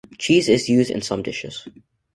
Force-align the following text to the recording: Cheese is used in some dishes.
Cheese 0.17 0.49
is 0.49 0.67
used 0.67 0.89
in 0.89 1.03
some 1.03 1.21
dishes. 1.21 1.67